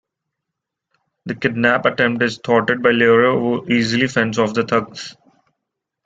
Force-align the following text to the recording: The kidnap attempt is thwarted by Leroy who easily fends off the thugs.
The 1.27 1.35
kidnap 1.35 1.85
attempt 1.85 2.23
is 2.23 2.39
thwarted 2.43 2.81
by 2.81 2.89
Leroy 2.89 3.39
who 3.39 3.71
easily 3.71 4.07
fends 4.07 4.39
off 4.39 4.55
the 4.55 4.63
thugs. 4.63 5.15